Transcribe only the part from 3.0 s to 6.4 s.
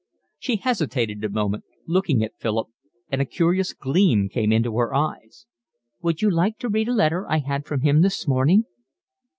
and a curious gleam came into her eyes. "Would you